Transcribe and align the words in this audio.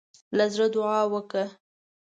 له 0.37 0.45
زړۀ 0.53 0.67
دعا 0.75 1.01
وکړه. 1.13 1.45